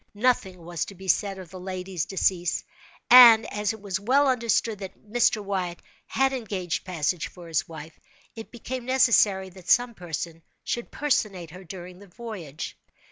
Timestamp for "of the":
1.37-1.59